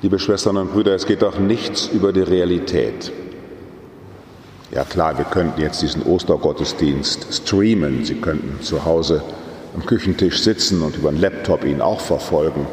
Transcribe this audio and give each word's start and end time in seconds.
Liebe 0.00 0.20
Schwestern 0.20 0.56
und 0.58 0.72
Brüder, 0.72 0.94
es 0.94 1.06
geht 1.06 1.22
doch 1.22 1.40
nichts 1.40 1.88
über 1.88 2.12
die 2.12 2.20
Realität. 2.20 3.10
Ja 4.70 4.84
klar, 4.84 5.18
wir 5.18 5.24
könnten 5.24 5.60
jetzt 5.60 5.82
diesen 5.82 6.04
Ostergottesdienst 6.04 7.34
streamen. 7.34 8.04
Sie 8.04 8.14
könnten 8.14 8.62
zu 8.62 8.84
Hause 8.84 9.24
am 9.74 9.84
Küchentisch 9.84 10.40
sitzen 10.40 10.82
und 10.82 10.94
über 10.96 11.08
einen 11.08 11.20
Laptop 11.20 11.64
ihn 11.64 11.80
auch 11.80 11.98
verfolgen. 12.00 12.68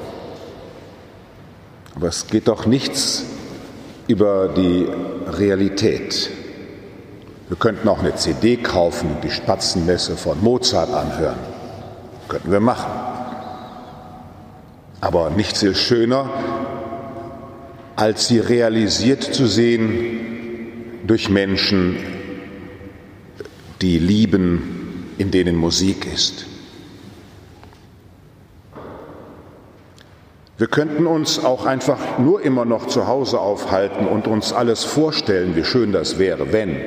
Aber 1.96 2.10
es 2.10 2.28
geht 2.28 2.48
doch 2.48 2.68
nichts 2.68 3.26
über 4.08 4.48
die 4.50 4.88
Realität. 5.26 6.30
Wir 7.48 7.58
könnten 7.58 7.88
auch 7.88 8.00
eine 8.00 8.14
CD 8.14 8.58
kaufen 8.58 9.16
und 9.16 9.24
die 9.24 9.32
Spatzenmesse 9.32 10.16
von 10.16 10.44
Mozart 10.44 10.94
anhören. 10.94 11.40
Könnten 12.28 12.52
wir 12.52 12.60
machen. 12.60 12.92
Aber 15.02 15.32
nichts 15.32 15.64
ist 15.64 15.80
schöner, 15.80 16.30
als 17.96 18.28
sie 18.28 18.40
realisiert 18.40 19.24
zu 19.24 19.48
sehen 19.48 21.02
durch 21.08 21.30
Menschen, 21.30 21.98
die 23.82 24.00
lieben, 24.00 25.14
in 25.18 25.32
denen 25.32 25.56
Musik 25.56 26.06
ist. 26.12 26.46
Wir 30.58 30.68
könnten 30.68 31.06
uns 31.06 31.44
auch 31.44 31.66
einfach 31.66 32.18
nur 32.18 32.42
immer 32.42 32.64
noch 32.64 32.88
zu 32.88 33.08
Hause 33.08 33.40
aufhalten 33.40 34.08
und 34.08 34.26
uns 34.26 34.54
alles 34.54 34.86
vorstellen, 34.86 35.56
wie 35.56 35.66
schön 35.66 35.92
das 35.92 36.18
wäre, 36.18 36.54
wenn, 36.54 36.78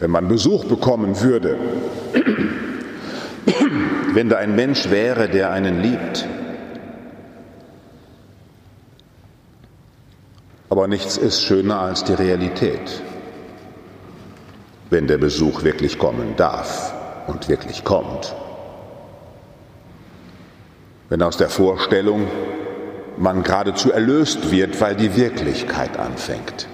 wenn 0.00 0.10
man 0.10 0.28
Besuch 0.28 0.66
bekommen 0.66 1.20
würde, 1.22 1.56
wenn 4.12 4.28
da 4.28 4.36
ein 4.36 4.54
Mensch 4.54 4.90
wäre, 4.90 5.28
der 5.30 5.50
einen 5.50 5.80
liebt. 5.80 6.28
Aber 10.78 10.86
nichts 10.86 11.16
ist 11.16 11.42
schöner 11.42 11.80
als 11.80 12.04
die 12.04 12.12
Realität, 12.12 13.02
wenn 14.90 15.08
der 15.08 15.18
Besuch 15.18 15.64
wirklich 15.64 15.98
kommen 15.98 16.36
darf 16.36 16.94
und 17.26 17.48
wirklich 17.48 17.82
kommt. 17.82 18.36
Wenn 21.08 21.20
aus 21.22 21.36
der 21.36 21.48
Vorstellung 21.48 22.28
man 23.16 23.42
geradezu 23.42 23.90
erlöst 23.90 24.52
wird, 24.52 24.80
weil 24.80 24.94
die 24.94 25.16
Wirklichkeit 25.16 25.98
anfängt. 25.98 26.68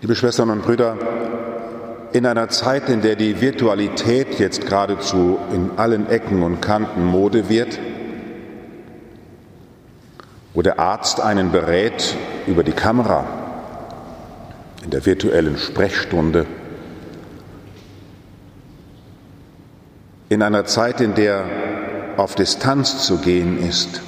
Liebe 0.00 0.16
Schwestern 0.16 0.50
und 0.50 0.62
Brüder, 0.62 0.96
in 2.10 2.26
einer 2.26 2.48
Zeit, 2.48 2.88
in 2.88 3.02
der 3.02 3.14
die 3.14 3.40
Virtualität 3.40 4.40
jetzt 4.40 4.66
geradezu 4.66 5.38
in 5.52 5.70
allen 5.76 6.10
Ecken 6.10 6.42
und 6.42 6.60
Kanten 6.60 7.04
Mode 7.04 7.48
wird, 7.48 7.78
wo 10.56 10.62
der 10.62 10.80
Arzt 10.80 11.20
einen 11.20 11.52
berät 11.52 12.16
über 12.46 12.64
die 12.64 12.72
Kamera 12.72 13.26
in 14.82 14.88
der 14.88 15.04
virtuellen 15.04 15.58
Sprechstunde, 15.58 16.46
in 20.30 20.42
einer 20.42 20.64
Zeit, 20.64 21.02
in 21.02 21.14
der 21.14 21.44
auf 22.16 22.36
Distanz 22.36 23.04
zu 23.04 23.18
gehen 23.18 23.58
ist, 23.58 24.00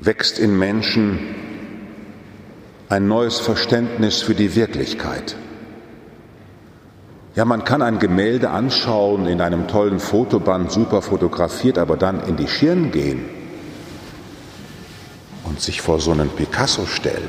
wächst 0.00 0.40
in 0.40 0.58
Menschen 0.58 1.20
ein 2.88 3.06
neues 3.06 3.38
Verständnis 3.38 4.20
für 4.20 4.34
die 4.34 4.56
Wirklichkeit. 4.56 5.36
Ja, 7.36 7.44
man 7.44 7.64
kann 7.64 7.82
ein 7.82 7.98
Gemälde 7.98 8.48
anschauen 8.48 9.26
in 9.26 9.42
einem 9.42 9.68
tollen 9.68 10.00
Fotoband, 10.00 10.72
super 10.72 11.02
fotografiert, 11.02 11.76
aber 11.76 11.98
dann 11.98 12.26
in 12.26 12.38
die 12.38 12.48
Schirn 12.48 12.90
gehen 12.90 13.26
und 15.44 15.60
sich 15.60 15.82
vor 15.82 16.00
so 16.00 16.12
einen 16.12 16.30
Picasso 16.30 16.86
stellen 16.86 17.28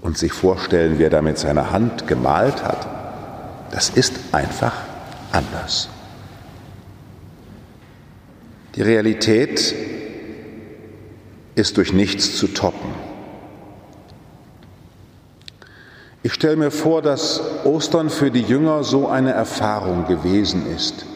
und 0.00 0.16
sich 0.16 0.32
vorstellen, 0.32 0.94
wer 0.96 1.10
da 1.10 1.20
mit 1.20 1.36
seiner 1.36 1.70
Hand 1.70 2.08
gemalt 2.08 2.64
hat, 2.64 2.88
das 3.70 3.90
ist 3.90 4.14
einfach 4.32 4.72
anders. 5.30 5.90
Die 8.74 8.82
Realität 8.82 9.74
ist 11.56 11.76
durch 11.76 11.92
nichts 11.92 12.36
zu 12.38 12.46
toppen. 12.48 13.09
Ich 16.22 16.34
stelle 16.34 16.56
mir 16.56 16.70
vor, 16.70 17.00
dass 17.00 17.40
Ostern 17.64 18.10
für 18.10 18.30
die 18.30 18.42
Jünger 18.42 18.84
so 18.84 19.08
eine 19.08 19.32
Erfahrung 19.32 20.06
gewesen 20.06 20.66
ist, 20.66 21.06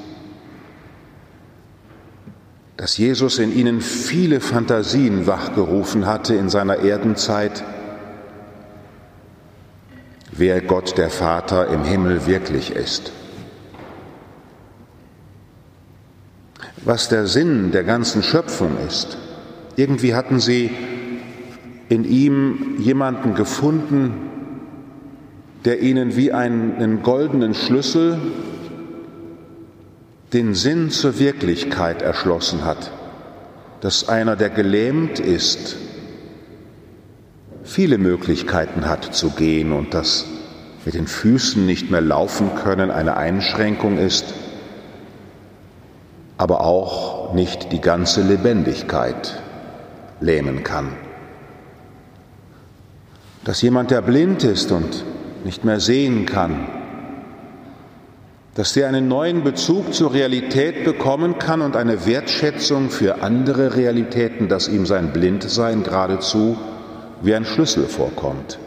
dass 2.78 2.96
Jesus 2.96 3.38
in 3.38 3.54
ihnen 3.54 3.82
viele 3.82 4.40
Fantasien 4.40 5.26
wachgerufen 5.26 6.06
hatte 6.06 6.34
in 6.34 6.48
seiner 6.48 6.78
Erdenzeit, 6.78 7.62
wer 10.32 10.62
Gott 10.62 10.96
der 10.96 11.10
Vater 11.10 11.68
im 11.68 11.84
Himmel 11.84 12.26
wirklich 12.26 12.74
ist. 12.74 13.12
Was 16.82 17.08
der 17.08 17.26
Sinn 17.26 17.72
der 17.72 17.84
ganzen 17.84 18.22
Schöpfung 18.22 18.76
ist. 18.86 19.18
Irgendwie 19.76 20.14
hatten 20.14 20.40
sie 20.40 20.70
in 21.88 22.04
ihm 22.04 22.76
jemanden 22.78 23.34
gefunden, 23.34 24.23
der 25.64 25.80
ihnen 25.80 26.16
wie 26.16 26.32
einen 26.32 27.02
goldenen 27.02 27.54
Schlüssel 27.54 28.18
den 30.32 30.54
Sinn 30.54 30.90
zur 30.90 31.18
Wirklichkeit 31.18 32.02
erschlossen 32.02 32.64
hat, 32.64 32.90
dass 33.80 34.08
einer, 34.08 34.36
der 34.36 34.50
gelähmt 34.50 35.20
ist, 35.20 35.76
viele 37.62 37.98
Möglichkeiten 37.98 38.88
hat 38.88 39.14
zu 39.14 39.30
gehen 39.30 39.72
und 39.72 39.94
dass 39.94 40.26
mit 40.84 40.94
den 40.94 41.06
Füßen 41.06 41.64
nicht 41.64 41.90
mehr 41.90 42.02
laufen 42.02 42.54
können 42.56 42.90
eine 42.90 43.16
Einschränkung 43.16 43.96
ist, 43.96 44.34
aber 46.36 46.60
auch 46.60 47.32
nicht 47.32 47.72
die 47.72 47.80
ganze 47.80 48.22
Lebendigkeit 48.22 49.40
lähmen 50.20 50.62
kann. 50.62 50.92
Dass 53.44 53.62
jemand, 53.62 53.90
der 53.90 54.02
blind 54.02 54.44
ist 54.44 54.72
und 54.72 55.04
nicht 55.44 55.64
mehr 55.64 55.80
sehen 55.80 56.26
kann, 56.26 56.66
dass 58.54 58.72
der 58.72 58.88
einen 58.88 59.08
neuen 59.08 59.42
Bezug 59.42 59.92
zur 59.92 60.12
Realität 60.12 60.84
bekommen 60.84 61.38
kann 61.38 61.60
und 61.60 61.76
eine 61.76 62.06
Wertschätzung 62.06 62.88
für 62.88 63.22
andere 63.22 63.74
Realitäten, 63.74 64.48
dass 64.48 64.68
ihm 64.68 64.86
sein 64.86 65.12
Blindsein 65.12 65.82
geradezu 65.82 66.56
wie 67.22 67.34
ein 67.34 67.44
Schlüssel 67.44 67.86
vorkommt. 67.86 68.58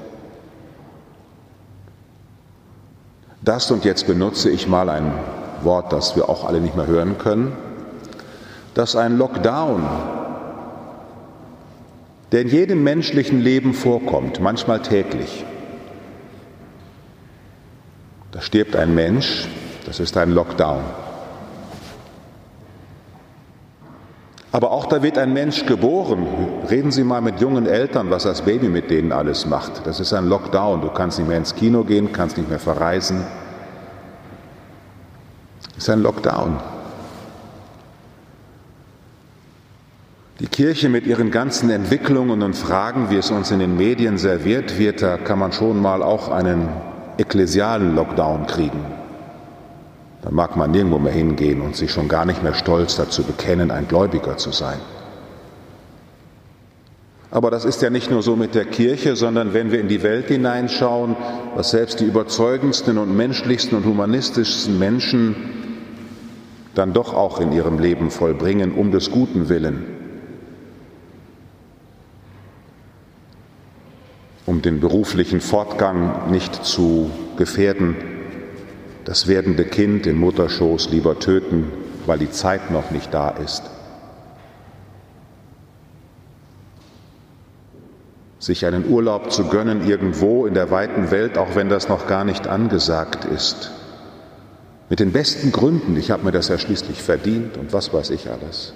Das, 3.41 3.71
und 3.71 3.85
jetzt 3.85 4.07
benutze 4.07 4.49
ich 4.49 4.67
mal 4.67 4.89
ein 4.89 5.13
Wort, 5.61 5.93
das 5.93 6.17
wir 6.17 6.27
auch 6.27 6.45
alle 6.45 6.59
nicht 6.59 6.75
mehr 6.75 6.87
hören 6.87 7.17
können, 7.17 7.53
dass 8.73 8.97
ein 8.97 9.17
Lockdown, 9.17 9.83
der 12.33 12.41
in 12.41 12.49
jedem 12.49 12.83
menschlichen 12.83 13.39
Leben 13.39 13.73
vorkommt, 13.73 14.41
manchmal 14.41 14.81
täglich, 14.81 15.45
da 18.31 18.41
stirbt 18.41 18.75
ein 18.75 18.93
Mensch, 18.93 19.47
das 19.85 19.99
ist 19.99 20.17
ein 20.17 20.31
Lockdown. 20.31 20.83
Aber 24.51 24.71
auch 24.71 24.85
da 24.87 25.03
wird 25.03 25.17
ein 25.17 25.33
Mensch 25.33 25.65
geboren. 25.65 26.25
Reden 26.69 26.91
Sie 26.91 27.03
mal 27.03 27.21
mit 27.21 27.39
jungen 27.39 27.67
Eltern, 27.67 28.09
was 28.09 28.23
das 28.23 28.41
Baby 28.41 28.69
mit 28.69 28.89
denen 28.89 29.11
alles 29.11 29.45
macht. 29.45 29.85
Das 29.85 29.99
ist 29.99 30.13
ein 30.13 30.27
Lockdown. 30.27 30.81
Du 30.81 30.89
kannst 30.89 31.19
nicht 31.19 31.27
mehr 31.27 31.37
ins 31.37 31.53
Kino 31.53 31.83
gehen, 31.83 32.11
kannst 32.11 32.37
nicht 32.37 32.49
mehr 32.49 32.59
verreisen. 32.59 33.23
Das 35.75 35.83
ist 35.83 35.89
ein 35.89 36.01
Lockdown. 36.01 36.59
Die 40.39 40.47
Kirche 40.47 40.89
mit 40.89 41.05
ihren 41.05 41.29
ganzen 41.29 41.69
Entwicklungen 41.69 42.41
und 42.41 42.55
Fragen, 42.55 43.09
wie 43.09 43.17
es 43.17 43.31
uns 43.31 43.51
in 43.51 43.59
den 43.59 43.75
Medien 43.75 44.17
serviert 44.17 44.79
wird, 44.79 45.01
da 45.01 45.17
kann 45.17 45.39
man 45.39 45.51
schon 45.51 45.81
mal 45.81 46.01
auch 46.01 46.29
einen 46.29 46.69
ekklesialen 47.17 47.95
Lockdown 47.95 48.47
kriegen, 48.47 48.85
dann 50.21 50.33
mag 50.33 50.55
man 50.55 50.71
nirgendwo 50.71 50.99
mehr 50.99 51.13
hingehen 51.13 51.61
und 51.61 51.75
sich 51.75 51.91
schon 51.91 52.07
gar 52.07 52.25
nicht 52.25 52.43
mehr 52.43 52.53
stolz 52.53 52.95
dazu 52.95 53.23
bekennen, 53.23 53.71
ein 53.71 53.87
Gläubiger 53.87 54.37
zu 54.37 54.51
sein. 54.51 54.79
Aber 57.29 57.51
das 57.51 57.65
ist 57.65 57.81
ja 57.81 57.89
nicht 57.89 58.09
nur 58.09 58.23
so 58.23 58.35
mit 58.35 58.55
der 58.55 58.65
Kirche, 58.65 59.15
sondern 59.15 59.53
wenn 59.53 59.71
wir 59.71 59.81
in 59.81 59.89
die 59.89 60.01
Welt 60.01 60.27
hineinschauen, 60.27 61.15
was 61.55 61.71
selbst 61.71 61.99
die 61.99 62.05
überzeugendsten 62.05 62.97
und 62.97 63.15
menschlichsten 63.15 63.77
und 63.77 63.85
humanistischsten 63.85 64.79
Menschen 64.79 65.35
dann 66.73 66.93
doch 66.93 67.13
auch 67.13 67.39
in 67.39 67.51
ihrem 67.51 67.79
Leben 67.79 68.11
vollbringen, 68.11 68.73
um 68.73 68.91
des 68.91 69.11
Guten 69.11 69.49
willen. 69.49 69.96
Um 74.47 74.61
den 74.61 74.79
beruflichen 74.79 75.41
Fortgang 75.41 76.31
nicht 76.31 76.65
zu 76.65 77.11
gefährden, 77.35 77.95
das 79.03 79.27
werdende 79.27 79.65
Kind 79.65 80.07
in 80.07 80.17
Mutterschoß 80.17 80.89
lieber 80.89 81.19
töten, 81.19 81.69
weil 82.05 82.17
die 82.17 82.31
Zeit 82.31 82.71
noch 82.71 82.89
nicht 82.89 83.13
da 83.13 83.29
ist. 83.29 83.63
Sich 88.39 88.65
einen 88.65 88.89
Urlaub 88.89 89.31
zu 89.31 89.45
gönnen 89.49 89.85
irgendwo 89.85 90.45
in 90.45 90.53
der 90.53 90.71
weiten 90.71 91.11
Welt, 91.11 91.37
auch 91.37 91.55
wenn 91.55 91.67
das 91.67 91.89
noch 91.89 92.07
gar 92.07 92.23
nicht 92.23 92.47
angesagt 92.47 93.25
ist. 93.25 93.71
Mit 94.89 95.01
den 95.01 95.11
besten 95.11 95.51
Gründen, 95.51 95.97
ich 95.97 96.09
habe 96.09 96.23
mir 96.23 96.31
das 96.31 96.47
ja 96.47 96.57
schließlich 96.57 97.01
verdient 97.01 97.57
und 97.57 97.73
was 97.73 97.93
weiß 97.93 98.11
ich 98.11 98.29
alles. 98.29 98.71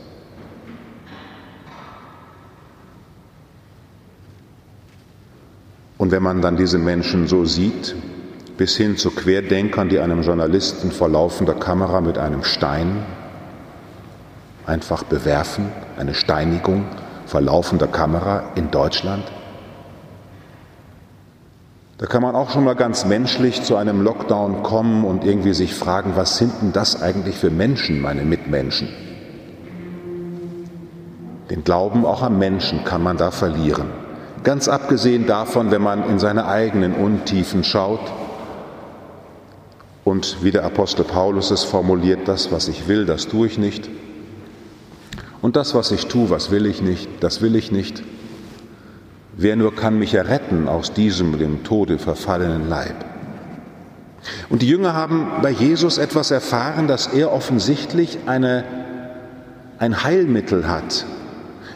Und 6.12 6.18
wenn 6.18 6.24
man 6.24 6.42
dann 6.42 6.58
diese 6.58 6.78
Menschen 6.78 7.30
so 7.30 7.46
sieht, 7.46 7.96
bis 8.58 8.76
hin 8.76 8.98
zu 8.98 9.12
Querdenkern, 9.12 9.88
die 9.88 10.00
einem 10.00 10.24
Journalisten 10.24 10.92
vor 10.92 11.08
laufender 11.08 11.54
Kamera 11.54 12.02
mit 12.02 12.18
einem 12.18 12.44
Stein 12.44 13.06
einfach 14.66 15.04
bewerfen, 15.04 15.72
eine 15.98 16.14
Steinigung 16.14 16.84
vor 17.26 17.40
laufender 17.40 17.88
Kamera 17.88 18.44
in 18.56 18.72
Deutschland. 18.72 19.24
Da 21.98 22.08
kann 22.08 22.22
man 22.22 22.36
auch 22.36 22.50
schon 22.50 22.66
mal 22.66 22.76
ganz 22.76 23.06
menschlich 23.06 23.64
zu 23.64 23.78
einem 23.78 24.02
Lockdown 24.02 24.64
kommen 24.64 25.06
und 25.06 25.24
irgendwie 25.24 25.54
sich 25.54 25.74
fragen, 25.74 26.18
was 26.18 26.38
sind 26.38 26.52
denn 26.62 26.74
das 26.74 27.02
eigentlich 27.02 27.38
für 27.38 27.52
Menschen, 27.52 28.02
meine 28.02 28.24
Mitmenschen? 28.24 28.90
Den 31.50 31.64
Glauben 31.64 32.06
auch 32.06 32.22
am 32.22 32.38
Menschen 32.38 32.84
kann 32.84 33.02
man 33.02 33.16
da 33.16 33.32
verlieren. 33.32 34.01
Ganz 34.44 34.68
abgesehen 34.68 35.28
davon, 35.28 35.72
wenn 35.72 35.82
man 35.82 36.10
in 36.10 36.20
seine 36.20 36.46
eigenen 36.46 36.94
Untiefen 36.94 37.64
schaut, 37.64 38.12
und 40.04 40.44
wie 40.44 40.52
der 40.52 40.66
Apostel 40.66 41.04
Paulus 41.04 41.52
es 41.52 41.64
formuliert, 41.64 42.28
das, 42.28 42.52
was 42.52 42.68
ich 42.68 42.88
will, 42.88 43.06
das 43.06 43.28
tue 43.28 43.48
ich 43.48 43.58
nicht. 43.58 43.90
Und 45.42 45.56
das, 45.56 45.76
was 45.76 45.92
ich 45.92 46.08
tue, 46.08 46.30
was 46.30 46.52
will 46.52 46.66
ich 46.66 46.82
nicht, 46.82 47.08
das 47.20 47.42
will 47.42 47.56
ich 47.56 47.72
nicht. 47.72 48.04
Wer 49.38 49.56
nur 49.56 49.76
kann 49.76 49.98
mich 49.98 50.14
erretten 50.14 50.68
aus 50.68 50.94
diesem 50.94 51.38
dem 51.38 51.64
Tode 51.64 51.98
verfallenen 51.98 52.68
Leib? 52.68 53.06
Und 54.50 54.62
die 54.62 54.68
Jünger 54.68 54.94
haben 54.94 55.28
bei 55.42 55.50
Jesus 55.50 55.98
etwas 55.98 56.32
erfahren, 56.32 56.88
dass 56.88 57.08
er 57.08 57.32
offensichtlich 57.32 58.20
eine, 58.26 58.64
ein 59.80 60.04
Heilmittel 60.04 60.68
hat. 60.68 61.06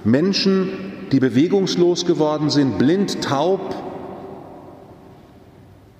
Menschen, 0.03 0.84
die 1.11 1.19
bewegungslos 1.19 2.05
geworden 2.05 2.49
sind, 2.49 2.77
blind, 2.77 3.23
taub, 3.23 3.75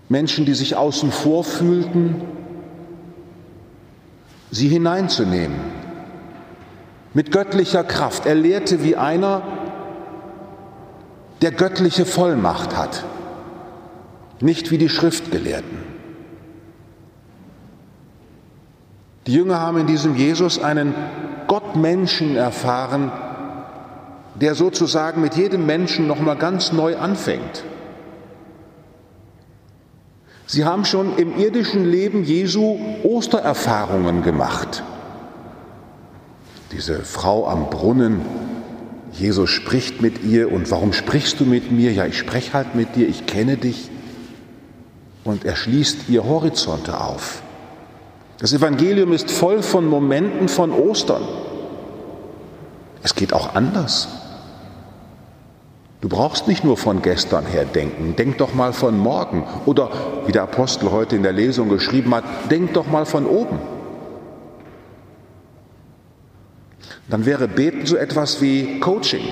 Menschen, 0.09 0.45
die 0.45 0.53
sich 0.53 0.75
außen 0.75 1.11
vor 1.11 1.43
fühlten, 1.43 2.21
sie 4.51 4.67
hineinzunehmen. 4.67 5.57
Mit 7.13 7.31
göttlicher 7.31 7.83
Kraft. 7.83 8.25
Er 8.25 8.35
lehrte 8.35 8.83
wie 8.83 8.95
einer, 8.95 9.41
der 11.41 11.51
göttliche 11.51 12.05
Vollmacht 12.05 12.77
hat, 12.77 13.03
nicht 14.41 14.71
wie 14.71 14.77
die 14.77 14.89
Schriftgelehrten. 14.89 15.95
Die 19.27 19.33
Jünger 19.33 19.59
haben 19.59 19.79
in 19.79 19.87
diesem 19.87 20.15
Jesus 20.15 20.59
einen 20.59 20.93
Gottmenschen 21.47 22.35
erfahren, 22.35 23.11
der 24.41 24.55
sozusagen 24.55 25.21
mit 25.21 25.35
jedem 25.35 25.65
Menschen 25.65 26.07
noch 26.07 26.19
mal 26.19 26.35
ganz 26.35 26.71
neu 26.71 26.97
anfängt. 26.97 27.63
Sie 30.47 30.65
haben 30.65 30.85
schon 30.85 31.17
im 31.17 31.37
irdischen 31.39 31.89
Leben 31.89 32.23
Jesu 32.23 32.77
Ostererfahrungen 33.03 34.21
gemacht. 34.21 34.83
Diese 36.71 36.99
Frau 36.99 37.47
am 37.47 37.69
Brunnen, 37.69 38.21
Jesus 39.11 39.49
spricht 39.49 40.01
mit 40.01 40.23
ihr 40.23 40.51
und 40.51 40.69
warum 40.69 40.93
sprichst 40.93 41.39
du 41.39 41.45
mit 41.45 41.71
mir? 41.71 41.93
Ja, 41.93 42.05
ich 42.05 42.17
spreche 42.17 42.53
halt 42.53 42.75
mit 42.75 42.95
dir, 42.95 43.07
ich 43.07 43.25
kenne 43.25 43.57
dich. 43.57 43.89
Und 45.23 45.45
er 45.45 45.55
schließt 45.55 46.09
ihr 46.09 46.25
Horizonte 46.25 46.99
auf. 46.99 47.41
Das 48.38 48.53
Evangelium 48.53 49.13
ist 49.13 49.31
voll 49.31 49.63
von 49.63 49.88
Momenten 49.88 50.49
von 50.49 50.71
Ostern. 50.71 51.23
Es 53.01 53.15
geht 53.15 53.33
auch 53.33 53.55
anders. 53.55 54.09
Du 56.05 56.09
brauchst 56.09 56.47
nicht 56.47 56.63
nur 56.63 56.77
von 56.77 57.01
gestern 57.01 57.47
her 57.47 57.65
denken, 57.65 58.15
denk 58.15 58.37
doch 58.37 58.53
mal 58.53 58.73
von 58.73 58.95
morgen. 58.95 59.43
Oder 59.65 59.89
wie 60.27 60.31
der 60.31 60.43
Apostel 60.43 60.91
heute 60.91 61.15
in 61.15 61.23
der 61.23 61.31
Lesung 61.31 61.67
geschrieben 61.67 62.13
hat, 62.13 62.23
denk 62.51 62.73
doch 62.73 62.85
mal 62.85 63.07
von 63.07 63.25
oben. 63.25 63.57
Dann 67.09 67.25
wäre 67.25 67.47
Beten 67.47 67.87
so 67.87 67.95
etwas 67.95 68.39
wie 68.39 68.79
Coaching. 68.79 69.23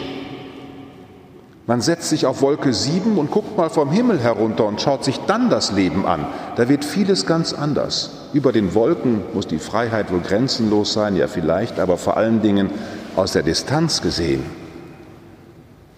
Man 1.68 1.80
setzt 1.82 2.10
sich 2.10 2.26
auf 2.26 2.42
Wolke 2.42 2.74
7 2.74 3.20
und 3.20 3.30
guckt 3.30 3.56
mal 3.56 3.70
vom 3.70 3.92
Himmel 3.92 4.20
herunter 4.20 4.66
und 4.66 4.82
schaut 4.82 5.04
sich 5.04 5.20
dann 5.28 5.52
das 5.52 5.74
Leben 5.74 6.08
an. 6.08 6.26
Da 6.56 6.70
wird 6.70 6.86
vieles 6.86 7.28
ganz 7.28 7.54
anders. 7.54 8.30
Über 8.34 8.52
den 8.52 8.74
Wolken 8.74 9.22
muss 9.36 9.46
die 9.46 9.60
Freiheit 9.60 10.12
wohl 10.12 10.22
grenzenlos 10.22 10.94
sein, 10.94 11.16
ja 11.16 11.28
vielleicht, 11.28 11.80
aber 11.80 11.98
vor 11.98 12.18
allen 12.18 12.42
Dingen 12.42 12.72
aus 13.16 13.34
der 13.34 13.44
Distanz 13.44 14.02
gesehen 14.02 14.63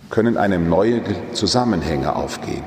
können 0.09 0.37
einem 0.37 0.69
neue 0.69 1.01
Zusammenhänge 1.33 2.15
aufgehen. 2.15 2.63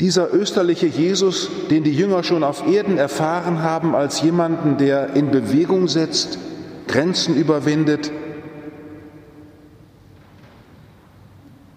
Dieser 0.00 0.32
österliche 0.32 0.86
Jesus, 0.86 1.50
den 1.70 1.82
die 1.82 1.92
Jünger 1.92 2.22
schon 2.22 2.44
auf 2.44 2.66
Erden 2.68 2.98
erfahren 2.98 3.62
haben 3.62 3.96
als 3.96 4.22
jemanden, 4.22 4.76
der 4.76 5.14
in 5.14 5.30
Bewegung 5.32 5.88
setzt, 5.88 6.38
Grenzen 6.86 7.34
überwindet, 7.34 8.12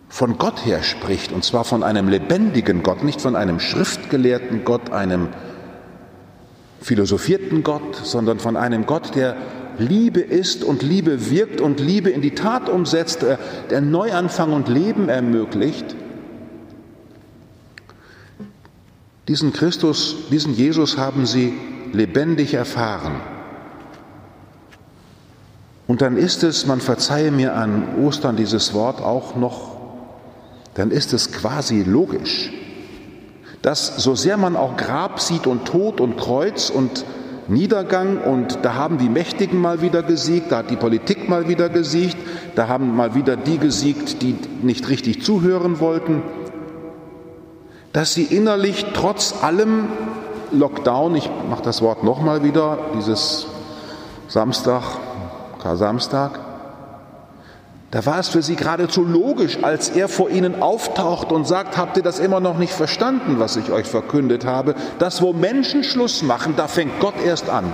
von 0.07 0.37
Gott 0.37 0.65
her 0.65 0.83
spricht, 0.83 1.31
und 1.31 1.43
zwar 1.43 1.63
von 1.63 1.81
einem 1.81 2.07
lebendigen 2.09 2.83
Gott, 2.83 3.03
nicht 3.03 3.21
von 3.21 3.35
einem 3.35 3.59
schriftgelehrten 3.59 4.65
Gott, 4.65 4.91
einem 4.91 5.29
philosophierten 6.79 7.63
Gott, 7.63 7.95
sondern 7.95 8.37
von 8.37 8.55
einem 8.55 8.85
Gott, 8.85 9.15
der 9.15 9.35
Liebe 9.77 10.19
ist 10.19 10.63
und 10.63 10.83
Liebe 10.83 11.29
wirkt 11.29 11.61
und 11.61 11.79
Liebe 11.79 12.09
in 12.09 12.21
die 12.21 12.35
Tat 12.35 12.69
umsetzt, 12.69 13.23
äh, 13.23 13.37
der 13.69 13.81
Neuanfang 13.81 14.53
und 14.53 14.67
Leben 14.67 15.09
ermöglicht, 15.09 15.95
diesen 19.27 19.53
Christus, 19.53 20.15
diesen 20.31 20.53
Jesus 20.53 20.97
haben 20.97 21.25
sie 21.25 21.53
lebendig 21.93 22.53
erfahren. 22.53 23.21
Und 25.87 26.01
dann 26.01 26.17
ist 26.17 26.43
es, 26.43 26.65
man 26.65 26.81
verzeihe 26.81 27.31
mir 27.31 27.55
an 27.55 27.95
Ostern 28.03 28.35
dieses 28.35 28.73
Wort 28.73 29.01
auch 29.01 29.35
noch, 29.35 29.77
dann 30.73 30.91
ist 30.91 31.13
es 31.13 31.31
quasi 31.31 31.83
logisch, 31.83 32.51
dass 33.61 33.97
so 33.97 34.15
sehr 34.15 34.37
man 34.37 34.55
auch 34.55 34.77
Grab 34.77 35.19
sieht 35.19 35.47
und 35.47 35.65
Tod 35.65 35.99
und 35.99 36.17
Kreuz 36.17 36.69
und 36.69 37.05
Niedergang 37.47 38.17
und 38.21 38.59
da 38.61 38.75
haben 38.75 38.97
die 38.97 39.09
Mächtigen 39.09 39.59
mal 39.59 39.81
wieder 39.81 40.03
gesiegt, 40.03 40.51
da 40.51 40.59
hat 40.59 40.69
die 40.69 40.75
Politik 40.75 41.27
mal 41.27 41.47
wieder 41.47 41.69
gesiegt, 41.69 42.17
da 42.55 42.67
haben 42.67 42.95
mal 42.95 43.15
wieder 43.15 43.35
die 43.35 43.57
gesiegt, 43.57 44.21
die 44.21 44.35
nicht 44.61 44.89
richtig 44.89 45.23
zuhören 45.23 45.79
wollten, 45.79 46.21
dass 47.93 48.13
sie 48.13 48.23
innerlich 48.23 48.85
trotz 48.93 49.43
allem 49.43 49.87
Lockdown, 50.51 51.15
ich 51.15 51.29
mache 51.49 51.63
das 51.63 51.81
Wort 51.81 52.03
nochmal 52.03 52.43
wieder, 52.43 52.77
dieses 52.95 53.47
Samstag, 54.27 54.83
Kar-Samstag, 55.61 56.50
da 57.91 58.05
war 58.05 58.19
es 58.19 58.29
für 58.29 58.41
sie 58.41 58.55
geradezu 58.55 59.03
logisch, 59.03 59.61
als 59.63 59.89
er 59.89 60.07
vor 60.07 60.29
ihnen 60.29 60.61
auftaucht 60.61 61.33
und 61.33 61.45
sagt, 61.45 61.77
habt 61.77 61.97
ihr 61.97 62.03
das 62.03 62.19
immer 62.19 62.39
noch 62.39 62.57
nicht 62.57 62.71
verstanden, 62.71 63.37
was 63.37 63.57
ich 63.57 63.69
euch 63.69 63.85
verkündet 63.85 64.45
habe? 64.45 64.75
Das, 64.97 65.21
wo 65.21 65.33
Menschen 65.33 65.83
Schluss 65.83 66.23
machen, 66.23 66.53
da 66.55 66.69
fängt 66.69 67.01
Gott 67.01 67.15
erst 67.23 67.49
an. 67.49 67.65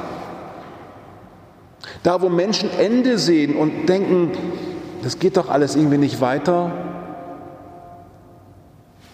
Da, 2.02 2.20
wo 2.24 2.30
Menschen 2.30 2.72
Ende 2.80 3.20
sehen 3.20 3.56
und 3.56 3.88
denken, 3.88 4.32
das 5.04 5.20
geht 5.20 5.38
doch 5.38 5.50
alles 5.50 5.76
irgendwie 5.76 6.00
nicht 6.00 6.20
weiter, 6.20 6.72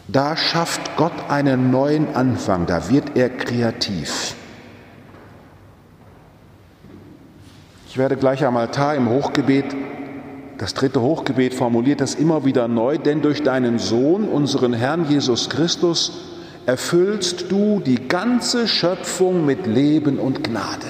da 0.07 0.37
schafft 0.37 0.95
Gott 0.95 1.13
einen 1.27 1.69
neuen 1.69 2.15
Anfang, 2.15 2.65
da 2.65 2.89
wird 2.89 3.17
er 3.17 3.29
kreativ. 3.29 4.35
Ich 7.89 7.97
werde 7.97 8.15
gleich 8.15 8.45
am 8.45 8.55
Altar 8.55 8.95
im 8.95 9.09
Hochgebet 9.09 9.65
das 10.63 10.73
dritte 10.73 11.01
Hochgebet 11.01 11.53
formuliert 11.53 11.99
das 11.99 12.15
immer 12.15 12.45
wieder 12.45 12.69
neu, 12.69 12.97
denn 12.97 13.21
durch 13.21 13.43
deinen 13.43 13.79
Sohn, 13.79 14.29
unseren 14.29 14.71
Herrn 14.71 15.09
Jesus 15.09 15.49
Christus, 15.49 16.21
erfüllst 16.65 17.51
du 17.51 17.81
die 17.81 18.07
ganze 18.07 18.69
Schöpfung 18.69 19.45
mit 19.45 19.67
Leben 19.67 20.19
und 20.19 20.41
Gnade. 20.41 20.87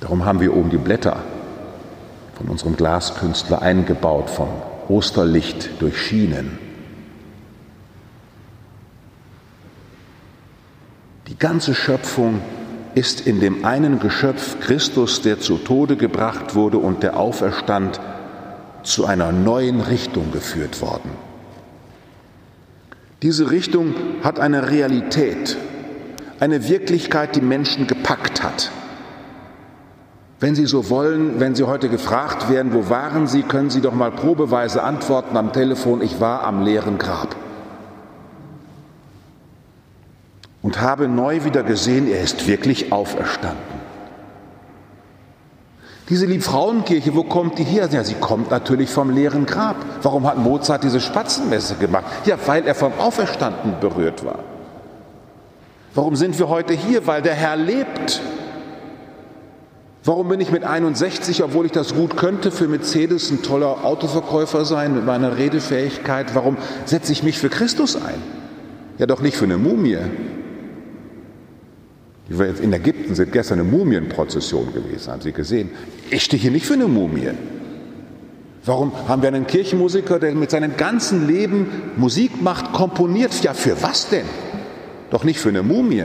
Darum 0.00 0.24
haben 0.24 0.40
wir 0.40 0.56
oben 0.56 0.70
die 0.70 0.78
Blätter 0.78 1.22
von 2.34 2.48
unserem 2.48 2.74
Glaskünstler 2.74 3.62
eingebaut, 3.62 4.28
vom 4.28 4.48
Osterlicht 4.88 5.80
durch 5.80 6.02
Schienen. 6.02 6.58
Die 11.28 11.38
ganze 11.38 11.72
Schöpfung 11.72 12.40
ist 12.96 13.26
in 13.26 13.40
dem 13.40 13.66
einen 13.66 14.00
Geschöpf 14.00 14.58
Christus, 14.60 15.20
der 15.20 15.38
zu 15.38 15.58
Tode 15.58 15.96
gebracht 15.96 16.54
wurde 16.54 16.78
und 16.78 17.02
der 17.02 17.18
auferstand, 17.18 18.00
zu 18.82 19.04
einer 19.04 19.32
neuen 19.32 19.82
Richtung 19.82 20.32
geführt 20.32 20.80
worden. 20.80 21.10
Diese 23.20 23.50
Richtung 23.50 23.94
hat 24.22 24.40
eine 24.40 24.70
Realität, 24.70 25.58
eine 26.40 26.68
Wirklichkeit, 26.68 27.36
die 27.36 27.42
Menschen 27.42 27.86
gepackt 27.86 28.42
hat. 28.42 28.70
Wenn 30.40 30.54
Sie 30.54 30.66
so 30.66 30.88
wollen, 30.88 31.38
wenn 31.38 31.54
Sie 31.54 31.64
heute 31.64 31.90
gefragt 31.90 32.48
werden, 32.48 32.72
wo 32.72 32.88
waren 32.88 33.26
Sie, 33.26 33.42
können 33.42 33.68
Sie 33.68 33.82
doch 33.82 33.94
mal 33.94 34.10
probeweise 34.10 34.82
antworten 34.82 35.36
am 35.36 35.52
Telefon, 35.52 36.00
ich 36.00 36.18
war 36.18 36.44
am 36.44 36.62
leeren 36.62 36.96
Grab. 36.96 37.36
Und 40.66 40.80
habe 40.80 41.06
neu 41.06 41.44
wieder 41.44 41.62
gesehen, 41.62 42.10
er 42.10 42.22
ist 42.22 42.48
wirklich 42.48 42.92
auferstanden. 42.92 43.78
Diese 46.08 46.26
Liebfrauenkirche, 46.26 47.14
wo 47.14 47.22
kommt 47.22 47.60
die 47.60 47.62
her? 47.62 47.88
Ja, 47.92 48.02
sie 48.02 48.14
kommt 48.14 48.50
natürlich 48.50 48.90
vom 48.90 49.10
leeren 49.10 49.46
Grab. 49.46 49.76
Warum 50.02 50.26
hat 50.26 50.38
Mozart 50.38 50.82
diese 50.82 50.98
Spatzenmesse 50.98 51.76
gemacht? 51.76 52.06
Ja, 52.24 52.36
weil 52.46 52.66
er 52.66 52.74
vom 52.74 52.92
Auferstanden 52.98 53.74
berührt 53.80 54.24
war. 54.24 54.40
Warum 55.94 56.16
sind 56.16 56.36
wir 56.36 56.48
heute 56.48 56.74
hier? 56.74 57.06
Weil 57.06 57.22
der 57.22 57.34
Herr 57.34 57.54
lebt. 57.54 58.20
Warum 60.02 60.28
bin 60.28 60.40
ich 60.40 60.50
mit 60.50 60.64
61, 60.64 61.44
obwohl 61.44 61.66
ich 61.66 61.72
das 61.72 61.94
gut 61.94 62.16
könnte, 62.16 62.50
für 62.50 62.66
Mercedes 62.66 63.30
ein 63.30 63.44
toller 63.44 63.84
Autoverkäufer 63.84 64.64
sein 64.64 64.96
mit 64.96 65.06
meiner 65.06 65.38
Redefähigkeit? 65.38 66.34
Warum 66.34 66.56
setze 66.86 67.12
ich 67.12 67.22
mich 67.22 67.38
für 67.38 67.50
Christus 67.50 67.94
ein? 67.94 68.20
Ja, 68.98 69.06
doch 69.06 69.20
nicht 69.20 69.36
für 69.36 69.44
eine 69.44 69.58
Mumie. 69.58 69.98
In 72.28 72.72
Ägypten 72.72 73.14
sind 73.14 73.32
gestern 73.32 73.60
eine 73.60 73.68
Mumienprozession 73.68 74.72
gewesen, 74.72 75.12
haben 75.12 75.22
Sie 75.22 75.32
gesehen. 75.32 75.70
Ich 76.10 76.24
stehe 76.24 76.40
hier 76.40 76.50
nicht 76.50 76.66
für 76.66 76.74
eine 76.74 76.88
Mumie. 76.88 77.30
Warum 78.64 78.92
haben 79.08 79.22
wir 79.22 79.28
einen 79.28 79.46
Kirchenmusiker, 79.46 80.18
der 80.18 80.34
mit 80.34 80.50
seinem 80.50 80.76
ganzen 80.76 81.28
Leben 81.28 81.68
Musik 81.96 82.42
macht, 82.42 82.72
komponiert? 82.72 83.44
Ja, 83.44 83.54
für 83.54 83.80
was 83.80 84.08
denn? 84.08 84.26
Doch 85.10 85.22
nicht 85.22 85.38
für 85.38 85.50
eine 85.50 85.62
Mumie 85.62 86.04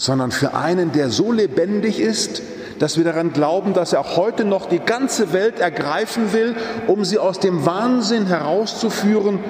sondern 0.00 0.30
für 0.30 0.54
einen, 0.54 0.92
der 0.92 1.10
so 1.10 1.30
lebendig 1.30 2.00
ist, 2.00 2.40
dass 2.78 2.96
wir 2.96 3.04
daran 3.04 3.34
glauben, 3.34 3.74
dass 3.74 3.92
er 3.92 4.00
auch 4.00 4.16
heute 4.16 4.46
noch 4.46 4.64
die 4.64 4.78
ganze 4.78 5.34
Welt 5.34 5.60
ergreifen 5.60 6.32
will, 6.32 6.56
um 6.86 7.04
sie 7.04 7.18
aus 7.18 7.38
dem 7.38 7.66
Wahnsinn 7.66 8.24
herauszuführen 8.24 9.40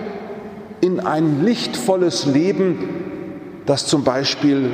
in 0.80 0.98
ein 0.98 1.44
lichtvolles 1.44 2.26
Leben, 2.26 3.09
das 3.66 3.86
zum 3.86 4.04
Beispiel 4.04 4.70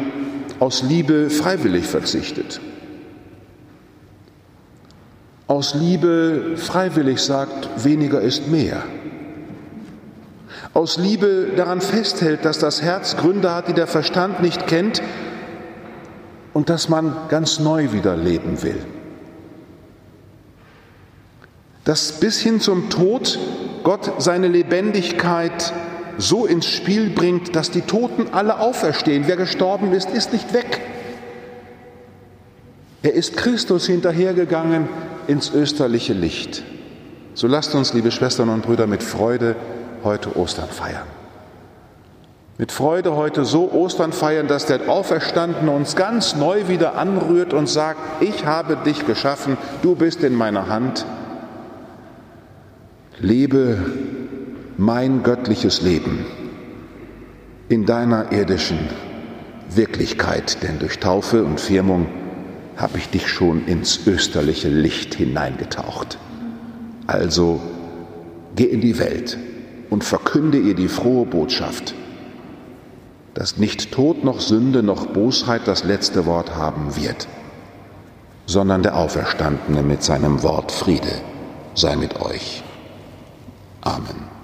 aus 0.58 0.82
Liebe 0.82 1.30
freiwillig 1.30 1.86
verzichtet. 1.86 2.60
Aus 5.46 5.74
Liebe 5.74 6.56
freiwillig 6.56 7.20
sagt, 7.20 7.84
weniger 7.84 8.20
ist 8.20 8.48
mehr. 8.48 8.82
Aus 10.74 10.98
Liebe 10.98 11.52
daran 11.56 11.80
festhält, 11.80 12.44
dass 12.44 12.58
das 12.58 12.82
Herz 12.82 13.16
Gründe 13.16 13.54
hat, 13.54 13.68
die 13.68 13.72
der 13.72 13.86
Verstand 13.86 14.42
nicht 14.42 14.66
kennt 14.66 15.02
und 16.52 16.68
dass 16.68 16.88
man 16.88 17.14
ganz 17.28 17.60
neu 17.60 17.92
wieder 17.92 18.16
leben 18.16 18.62
will. 18.62 18.82
Dass 21.84 22.12
bis 22.12 22.40
hin 22.40 22.60
zum 22.60 22.90
Tod 22.90 23.38
Gott 23.84 24.14
seine 24.18 24.48
Lebendigkeit 24.48 25.72
so 26.18 26.46
ins 26.46 26.66
Spiel 26.66 27.10
bringt, 27.10 27.56
dass 27.56 27.70
die 27.70 27.82
Toten 27.82 28.28
alle 28.32 28.58
auferstehen. 28.58 29.24
Wer 29.26 29.36
gestorben 29.36 29.92
ist, 29.92 30.10
ist 30.10 30.32
nicht 30.32 30.52
weg. 30.52 30.80
Er 33.02 33.14
ist 33.14 33.36
Christus 33.36 33.86
hinterhergegangen 33.86 34.88
ins 35.26 35.52
österliche 35.52 36.12
Licht. 36.12 36.62
So 37.34 37.46
lasst 37.46 37.74
uns, 37.74 37.92
liebe 37.92 38.10
Schwestern 38.10 38.48
und 38.48 38.62
Brüder, 38.62 38.86
mit 38.86 39.02
Freude 39.02 39.56
heute 40.02 40.36
Ostern 40.36 40.68
feiern 40.68 41.06
mit 42.58 42.72
Freude 42.72 43.16
heute 43.16 43.44
so 43.44 43.70
Ostern 43.70 44.12
feiern, 44.12 44.46
dass 44.46 44.64
der 44.64 44.88
Auferstandene 44.88 45.70
uns 45.70 45.94
ganz 45.94 46.36
neu 46.36 46.68
wieder 46.68 46.96
anrührt 46.96 47.52
und 47.52 47.68
sagt, 47.68 48.22
ich 48.22 48.46
habe 48.46 48.76
dich 48.76 49.06
geschaffen, 49.06 49.58
du 49.82 49.94
bist 49.94 50.22
in 50.22 50.34
meiner 50.34 50.68
Hand. 50.68 51.04
Lebe 53.18 53.78
mein 54.78 55.22
göttliches 55.22 55.82
Leben 55.82 56.26
in 57.68 57.86
deiner 57.86 58.32
irdischen 58.32 58.78
Wirklichkeit, 59.70 60.62
denn 60.62 60.78
durch 60.78 60.98
Taufe 60.98 61.44
und 61.44 61.60
Firmung 61.60 62.06
habe 62.76 62.98
ich 62.98 63.08
dich 63.08 63.28
schon 63.28 63.66
ins 63.66 64.06
österliche 64.06 64.68
Licht 64.68 65.14
hineingetaucht. 65.14 66.18
Also 67.06 67.60
geh 68.54 68.64
in 68.64 68.80
die 68.80 68.98
Welt 68.98 69.38
und 69.90 70.04
verkünde 70.04 70.58
ihr 70.58 70.74
die 70.74 70.88
frohe 70.88 71.26
Botschaft 71.26 71.94
dass 73.36 73.58
nicht 73.58 73.92
Tod 73.92 74.24
noch 74.24 74.40
Sünde 74.40 74.82
noch 74.82 75.08
Bosheit 75.08 75.62
das 75.66 75.84
letzte 75.84 76.24
Wort 76.24 76.56
haben 76.56 76.96
wird, 76.96 77.28
sondern 78.46 78.82
der 78.82 78.96
Auferstandene 78.96 79.82
mit 79.82 80.02
seinem 80.02 80.42
Wort 80.42 80.72
Friede 80.72 81.20
sei 81.74 81.96
mit 81.96 82.18
euch. 82.18 82.64
Amen. 83.82 84.35